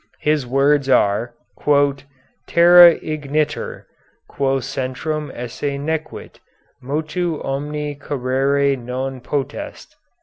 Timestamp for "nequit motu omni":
5.77-7.93